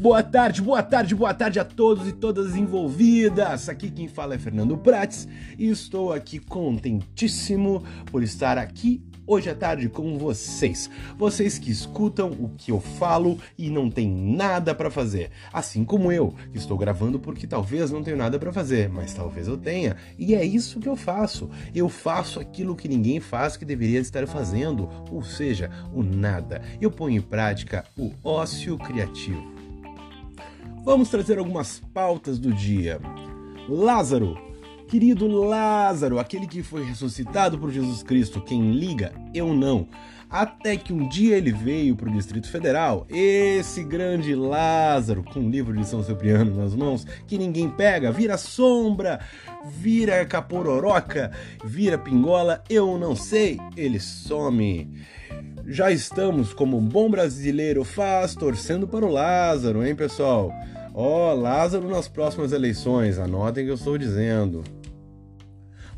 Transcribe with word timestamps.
Boa 0.00 0.22
tarde, 0.22 0.62
boa 0.62 0.82
tarde, 0.82 1.14
boa 1.14 1.34
tarde 1.34 1.60
a 1.60 1.64
todos 1.64 2.08
e 2.08 2.12
todas 2.12 2.56
envolvidas. 2.56 3.68
Aqui 3.68 3.90
quem 3.90 4.08
fala 4.08 4.34
é 4.34 4.38
Fernando 4.38 4.74
Prates 4.78 5.28
e 5.58 5.68
estou 5.68 6.10
aqui 6.10 6.38
contentíssimo 6.38 7.84
por 8.06 8.22
estar 8.22 8.56
aqui 8.56 9.02
hoje 9.26 9.50
à 9.50 9.54
tarde 9.54 9.90
com 9.90 10.16
vocês. 10.16 10.88
Vocês 11.18 11.58
que 11.58 11.70
escutam 11.70 12.30
o 12.30 12.48
que 12.56 12.72
eu 12.72 12.80
falo 12.80 13.38
e 13.58 13.68
não 13.68 13.90
tem 13.90 14.10
nada 14.10 14.74
para 14.74 14.90
fazer, 14.90 15.32
assim 15.52 15.84
como 15.84 16.10
eu, 16.10 16.34
que 16.50 16.56
estou 16.56 16.78
gravando 16.78 17.20
porque 17.20 17.46
talvez 17.46 17.90
não 17.90 18.02
tenho 18.02 18.16
nada 18.16 18.38
para 18.38 18.54
fazer, 18.54 18.88
mas 18.88 19.12
talvez 19.12 19.48
eu 19.48 19.58
tenha. 19.58 19.98
E 20.18 20.34
é 20.34 20.42
isso 20.42 20.80
que 20.80 20.88
eu 20.88 20.96
faço. 20.96 21.50
Eu 21.74 21.90
faço 21.90 22.40
aquilo 22.40 22.74
que 22.74 22.88
ninguém 22.88 23.20
faz 23.20 23.54
que 23.54 23.66
deveria 23.66 24.00
estar 24.00 24.26
fazendo, 24.26 24.88
ou 25.10 25.22
seja, 25.22 25.70
o 25.92 26.02
nada. 26.02 26.62
Eu 26.80 26.90
ponho 26.90 27.18
em 27.18 27.20
prática 27.20 27.84
o 27.98 28.14
ócio 28.24 28.78
criativo. 28.78 29.59
Vamos 30.82 31.10
trazer 31.10 31.38
algumas 31.38 31.80
pautas 31.92 32.38
do 32.38 32.52
dia. 32.52 32.98
Lázaro, 33.68 34.36
querido 34.90 35.28
Lázaro, 35.28 36.18
aquele 36.18 36.48
que 36.48 36.64
foi 36.64 36.82
ressuscitado 36.82 37.56
por 37.56 37.70
Jesus 37.70 38.02
Cristo, 38.02 38.40
quem 38.40 38.72
liga, 38.72 39.12
eu 39.32 39.54
não. 39.54 39.86
Até 40.28 40.76
que 40.76 40.92
um 40.92 41.08
dia 41.08 41.36
ele 41.36 41.52
veio 41.52 41.94
para 41.94 42.08
o 42.08 42.12
Distrito 42.12 42.50
Federal, 42.50 43.06
esse 43.08 43.84
grande 43.84 44.34
Lázaro, 44.34 45.22
com 45.22 45.38
o 45.38 45.48
livro 45.48 45.76
de 45.76 45.86
São 45.86 46.02
Cipriano 46.02 46.56
nas 46.56 46.74
mãos, 46.74 47.06
que 47.28 47.38
ninguém 47.38 47.70
pega, 47.70 48.10
vira 48.10 48.36
sombra, 48.36 49.20
vira 49.64 50.26
capororoca, 50.26 51.30
vira 51.64 51.96
pingola, 51.96 52.60
eu 52.68 52.98
não 52.98 53.14
sei, 53.14 53.60
ele 53.76 54.00
some 54.00 54.90
já 55.68 55.92
estamos, 55.92 56.52
como 56.52 56.76
um 56.76 56.84
bom 56.84 57.08
brasileiro 57.08 57.84
faz, 57.84 58.34
torcendo 58.34 58.88
para 58.88 59.06
o 59.06 59.12
Lázaro, 59.12 59.86
hein, 59.86 59.94
pessoal? 59.94 60.52
Ó, 60.92 61.30
oh, 61.30 61.34
Lázaro 61.36 61.88
nas 61.88 62.08
próximas 62.08 62.50
eleições, 62.50 63.20
anotem 63.20 63.64
que 63.64 63.70
eu 63.70 63.76
estou 63.76 63.96
dizendo. 63.96 64.64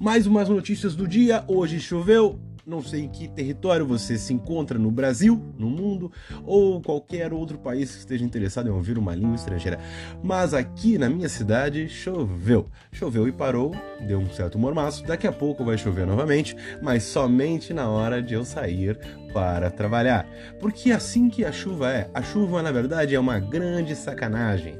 Mais 0.00 0.26
umas 0.26 0.48
notícias 0.48 0.96
do 0.96 1.06
dia. 1.06 1.44
Hoje 1.46 1.78
choveu, 1.78 2.40
não 2.66 2.82
sei 2.82 3.02
em 3.02 3.08
que 3.10 3.28
território 3.28 3.86
você 3.86 4.16
se 4.16 4.32
encontra 4.32 4.78
no 4.78 4.90
Brasil, 4.90 5.38
no 5.58 5.68
mundo 5.68 6.10
ou 6.42 6.80
qualquer 6.80 7.34
outro 7.34 7.58
país 7.58 7.90
que 7.90 7.98
esteja 7.98 8.24
interessado 8.24 8.66
em 8.66 8.72
ouvir 8.72 8.96
uma 8.96 9.14
língua 9.14 9.34
estrangeira. 9.34 9.78
Mas 10.22 10.54
aqui 10.54 10.96
na 10.96 11.10
minha 11.10 11.28
cidade 11.28 11.86
choveu. 11.86 12.66
Choveu 12.90 13.28
e 13.28 13.32
parou, 13.32 13.72
deu 14.00 14.18
um 14.18 14.30
certo 14.30 14.58
mormaço. 14.58 15.04
Daqui 15.04 15.26
a 15.26 15.32
pouco 15.32 15.66
vai 15.66 15.76
chover 15.76 16.06
novamente, 16.06 16.56
mas 16.80 17.02
somente 17.02 17.74
na 17.74 17.86
hora 17.86 18.22
de 18.22 18.32
eu 18.32 18.42
sair 18.42 18.98
para 19.34 19.70
trabalhar. 19.70 20.26
Porque 20.58 20.92
é 20.92 20.94
assim 20.94 21.28
que 21.28 21.44
a 21.44 21.52
chuva 21.52 21.92
é. 21.92 22.10
A 22.14 22.22
chuva, 22.22 22.62
na 22.62 22.72
verdade, 22.72 23.14
é 23.14 23.20
uma 23.20 23.38
grande 23.38 23.94
sacanagem. 23.94 24.78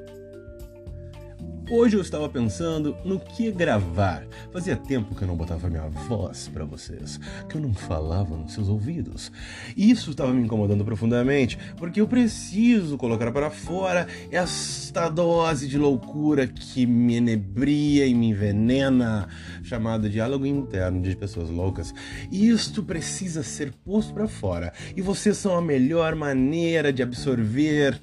Hoje 1.72 1.96
eu 1.96 2.00
estava 2.00 2.28
pensando 2.28 2.96
no 3.04 3.20
que 3.20 3.52
gravar. 3.52 4.26
Fazia 4.52 4.74
tempo 4.74 5.14
que 5.14 5.22
eu 5.22 5.28
não 5.28 5.36
botava 5.36 5.70
minha 5.70 5.86
voz 5.86 6.48
para 6.48 6.64
vocês, 6.64 7.20
que 7.48 7.54
eu 7.54 7.60
não 7.60 7.72
falava 7.72 8.36
nos 8.36 8.54
seus 8.54 8.68
ouvidos. 8.68 9.30
Isso 9.76 10.10
estava 10.10 10.32
me 10.32 10.42
incomodando 10.42 10.84
profundamente, 10.84 11.56
porque 11.76 12.00
eu 12.00 12.08
preciso 12.08 12.98
colocar 12.98 13.30
para 13.30 13.50
fora 13.50 14.08
esta 14.32 15.08
dose 15.08 15.68
de 15.68 15.78
loucura 15.78 16.44
que 16.48 16.84
me 16.86 17.14
enebria 17.14 18.04
e 18.04 18.14
me 18.14 18.30
envenena, 18.30 19.28
chamada 19.62 20.10
diálogo 20.10 20.44
interno 20.44 21.00
de 21.00 21.14
pessoas 21.14 21.50
loucas. 21.50 21.94
Isto 22.32 22.82
precisa 22.82 23.44
ser 23.44 23.72
posto 23.84 24.12
para 24.12 24.26
fora. 24.26 24.72
E 24.96 25.00
vocês 25.00 25.36
são 25.36 25.56
a 25.56 25.62
melhor 25.62 26.16
maneira 26.16 26.92
de 26.92 27.00
absorver 27.00 28.00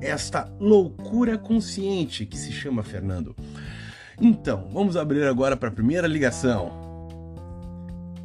esta 0.00 0.50
loucura 0.58 1.36
consciente 1.38 2.26
que 2.26 2.36
se 2.38 2.52
chama 2.52 2.82
Fernando. 2.82 3.34
Então, 4.20 4.68
vamos 4.72 4.96
abrir 4.96 5.24
agora 5.24 5.56
para 5.56 5.68
a 5.68 5.72
primeira 5.72 6.06
ligação. 6.06 6.90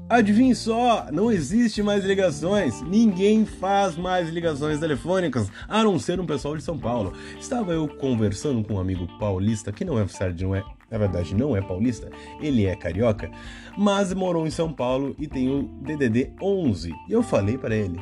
Adivinhe 0.08 0.54
só, 0.54 1.08
não 1.12 1.32
existe 1.32 1.82
mais 1.82 2.06
ligações. 2.06 2.80
Ninguém 2.84 3.44
faz 3.44 3.98
mais 3.98 4.30
ligações 4.30 4.80
telefônicas, 4.80 5.50
a 5.68 5.84
não 5.84 5.98
ser 5.98 6.20
um 6.20 6.28
pessoal 6.28 6.56
de 6.56 6.62
São 6.62 6.78
Paulo. 6.78 7.12
Estava 7.40 7.72
eu 7.72 7.88
conversando 7.88 8.64
com 8.64 8.76
um 8.76 8.80
amigo 8.80 9.08
paulista, 9.18 9.72
que 9.72 9.84
não 9.84 9.98
é 9.98 10.06
não 10.40 10.54
é, 10.54 10.64
na 10.92 10.98
verdade 11.00 11.34
não 11.34 11.58
é 11.58 11.62
paulista, 11.62 12.08
ele 12.40 12.68
é 12.68 12.76
carioca, 12.76 13.32
mas 13.76 14.14
morou 14.14 14.46
em 14.46 14.52
São 14.52 14.72
Paulo 14.72 15.16
e 15.18 15.28
tem 15.28 15.50
o 15.50 15.64
DDD 15.82 16.34
11. 16.40 16.94
E 17.10 17.12
eu 17.12 17.24
falei 17.24 17.58
para 17.58 17.76
ele: 17.76 18.00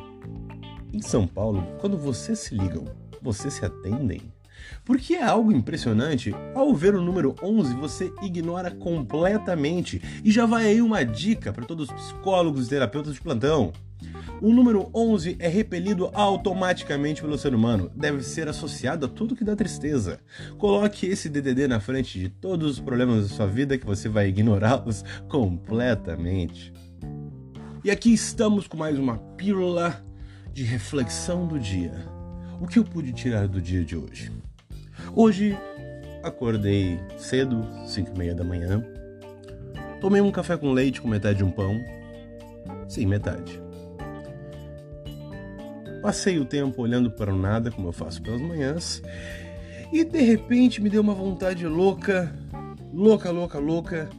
"Em 0.92 1.00
São 1.00 1.26
Paulo, 1.26 1.66
quando 1.80 1.96
vocês 1.96 2.38
se 2.38 2.54
ligam, 2.54 2.84
vocês 3.24 3.54
se 3.54 3.64
atendem? 3.64 4.20
Porque 4.84 5.14
é 5.14 5.22
algo 5.22 5.50
impressionante, 5.50 6.34
ao 6.54 6.74
ver 6.74 6.94
o 6.94 7.02
número 7.02 7.34
11 7.42 7.74
você 7.74 8.12
ignora 8.22 8.70
completamente. 8.70 10.00
E 10.22 10.30
já 10.30 10.46
vai 10.46 10.66
aí 10.66 10.82
uma 10.82 11.02
dica 11.04 11.52
para 11.52 11.64
todos 11.64 11.88
os 11.88 11.94
psicólogos 11.94 12.66
e 12.66 12.70
terapeutas 12.70 13.14
de 13.14 13.20
plantão. 13.20 13.72
O 14.42 14.52
número 14.52 14.90
11 14.94 15.36
é 15.38 15.48
repelido 15.48 16.10
automaticamente 16.12 17.22
pelo 17.22 17.38
ser 17.38 17.54
humano, 17.54 17.90
deve 17.94 18.22
ser 18.22 18.46
associado 18.46 19.06
a 19.06 19.08
tudo 19.08 19.34
que 19.34 19.44
dá 19.44 19.56
tristeza. 19.56 20.20
Coloque 20.58 21.06
esse 21.06 21.30
DDD 21.30 21.66
na 21.66 21.80
frente 21.80 22.18
de 22.18 22.28
todos 22.28 22.72
os 22.72 22.80
problemas 22.80 23.28
da 23.28 23.34
sua 23.34 23.46
vida 23.46 23.78
que 23.78 23.86
você 23.86 24.08
vai 24.08 24.28
ignorá-los 24.28 25.02
completamente. 25.30 26.72
E 27.82 27.90
aqui 27.90 28.12
estamos 28.12 28.66
com 28.66 28.76
mais 28.76 28.98
uma 28.98 29.16
pílula 29.16 30.02
de 30.52 30.62
reflexão 30.62 31.46
do 31.46 31.58
dia. 31.58 32.13
O 32.60 32.66
que 32.66 32.78
eu 32.78 32.84
pude 32.84 33.12
tirar 33.12 33.48
do 33.48 33.60
dia 33.60 33.84
de 33.84 33.96
hoje? 33.96 34.32
Hoje 35.14 35.56
acordei 36.22 36.98
cedo, 37.18 37.66
5 37.86 38.12
e 38.14 38.18
meia 38.18 38.34
da 38.34 38.44
manhã. 38.44 38.84
Tomei 40.00 40.20
um 40.20 40.30
café 40.30 40.56
com 40.56 40.72
leite 40.72 41.00
com 41.00 41.08
metade 41.08 41.38
de 41.38 41.44
um 41.44 41.50
pão. 41.50 41.80
Sim, 42.88 43.06
metade. 43.06 43.60
Passei 46.00 46.38
o 46.38 46.44
tempo 46.44 46.82
olhando 46.82 47.10
para 47.10 47.34
o 47.34 47.38
nada, 47.38 47.70
como 47.70 47.88
eu 47.88 47.92
faço 47.92 48.22
pelas 48.22 48.40
manhãs. 48.40 49.02
E 49.92 50.04
de 50.04 50.20
repente 50.20 50.80
me 50.80 50.90
deu 50.90 51.00
uma 51.00 51.14
vontade 51.14 51.66
louca, 51.66 52.32
louca, 52.92 53.30
louca, 53.30 53.58
louca, 53.58 54.10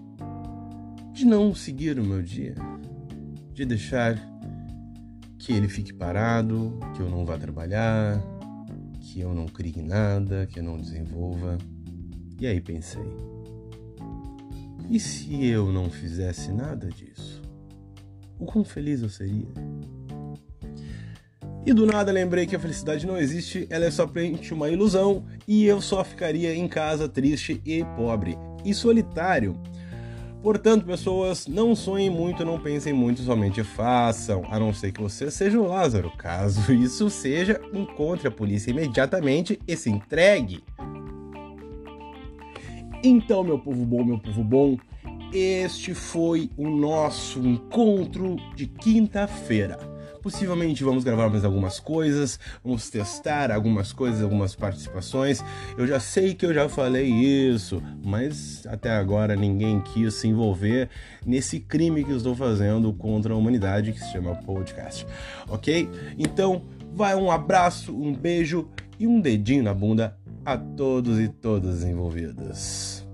de 1.13 1.25
não 1.25 1.53
seguir 1.53 2.00
o 2.00 2.03
meu 2.03 2.22
dia. 2.22 2.56
De 3.53 3.66
deixar 3.66 4.18
que 5.45 5.53
ele 5.53 5.67
fique 5.67 5.94
parado, 5.94 6.75
que 6.95 7.01
eu 7.01 7.07
não 7.07 7.23
vá 7.23 7.38
trabalhar, 7.38 8.19
que 9.00 9.19
eu 9.19 9.31
não 9.31 9.45
crie 9.45 9.79
nada, 9.79 10.47
que 10.47 10.57
eu 10.57 10.63
não 10.63 10.79
desenvolva. 10.79 11.59
E 12.39 12.47
aí 12.47 12.59
pensei: 12.59 13.06
e 14.89 15.00
se 15.00 15.45
eu 15.45 15.72
não 15.72 15.88
fizesse 15.88 16.51
nada 16.51 16.89
disso? 16.89 17.44
O 18.39 18.45
quão 18.45 18.66
feliz 18.66 19.03
eu 19.03 19.09
seria? 19.09 19.45
E 21.63 21.73
do 21.73 21.85
nada 21.85 22.12
lembrei 22.12 22.47
que 22.47 22.56
a 22.56 22.59
felicidade 22.59 23.06
não 23.06 23.16
existe, 23.16 23.67
ela 23.69 23.85
é 23.85 23.91
somente 23.91 24.51
uma 24.51 24.69
ilusão 24.69 25.25
e 25.47 25.66
eu 25.66 25.79
só 25.79 26.03
ficaria 26.03 26.56
em 26.56 26.67
casa 26.67 27.07
triste 27.07 27.62
e 27.63 27.85
pobre 27.95 28.35
e 28.63 28.73
solitário. 28.73 29.56
Portanto, 30.45 30.85
pessoas, 30.85 31.47
não 31.47 31.75
sonhem 31.75 32.07
muito, 32.07 32.45
não 32.45 32.59
pensem 32.59 32.94
muito, 32.94 33.19
somente 33.23 33.63
façam, 33.63 34.44
a 34.51 34.59
não 34.59 34.72
ser 34.72 34.91
que 34.91 35.01
você 35.01 35.31
seja 35.31 35.59
o 35.59 35.67
Lázaro. 35.67 36.11
Caso 36.19 36.69
isso 36.72 37.09
seja, 37.09 37.59
encontre 37.73 38.28
a 38.28 38.31
polícia 38.31 38.69
imediatamente 38.69 39.59
e 39.67 39.75
se 39.75 39.89
entregue. 39.89 40.63
Então, 43.03 43.44
meu 43.44 43.57
povo 43.57 43.83
bom, 43.83 44.03
meu 44.03 44.19
povo 44.19 44.44
bom, 44.44 44.78
este 45.33 45.95
foi 45.95 46.51
o 46.56 46.69
nosso 46.69 47.39
encontro 47.39 48.35
de 48.56 48.67
quinta-feira. 48.67 49.94
Possivelmente 50.25 50.83
vamos 50.83 51.04
gravar 51.04 51.30
mais 51.30 51.45
algumas 51.45 51.80
coisas, 51.80 52.39
vamos 52.63 52.89
testar 52.89 53.51
algumas 53.51 53.94
coisas, 53.94 54.24
algumas 54.24 54.56
participações. 54.56 55.45
Eu 55.77 55.86
já 55.86 56.00
sei 56.00 56.33
que 56.33 56.44
eu 56.44 56.51
já 56.51 56.68
falei 56.68 57.07
isso, 57.07 57.80
mas 58.04 58.66
até 58.66 58.89
agora 58.89 59.36
ninguém 59.36 59.80
quis 59.81 60.16
se 60.16 60.27
envolver 60.27 60.89
nesse 61.24 61.60
crime 61.60 62.04
que 62.04 62.12
estou 62.12 62.36
fazendo 62.36 62.92
contra 62.92 63.36
a 63.36 63.38
humanidade 63.38 63.94
que 63.94 64.00
se 64.00 64.12
chama 64.13 64.33
podcast. 64.38 65.06
Ok? 65.48 65.88
Então, 66.18 66.63
vai 66.92 67.13
um 67.16 67.30
abraço, 67.30 67.95
um 67.95 68.12
beijo 68.12 68.68
e 68.98 69.06
um 69.06 69.21
dedinho 69.21 69.62
na 69.62 69.75
bunda 69.75 70.18
a 70.44 70.57
todos 70.57 71.19
e 71.19 71.30
todas 71.30 71.83
envolvidas. 71.83 73.05